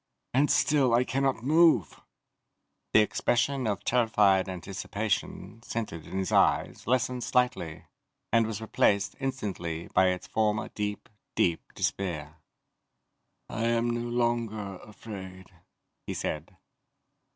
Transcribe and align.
And 0.33 0.49
still 0.49 0.95
I 0.95 1.03
cannot 1.03 1.43
move!" 1.43 2.01
The 2.91 3.01
expression 3.01 3.67
of 3.67 3.83
terrified 3.83 4.49
anticipation, 4.49 5.61
centered 5.61 6.07
in 6.07 6.17
his 6.17 6.31
eyes, 6.31 6.87
lessened 6.87 7.23
slightly, 7.23 7.85
and 8.33 8.47
was 8.47 8.61
replaced, 8.61 9.15
instantly, 9.19 9.89
by 9.93 10.07
its 10.07 10.25
former 10.25 10.69
deep, 10.69 11.07
deep 11.35 11.75
despair. 11.75 12.37
"I 13.47 13.65
am 13.65 13.91
no 13.91 14.09
longer 14.09 14.77
afraid," 14.81 15.51
he 16.07 16.15
said. 16.15 16.57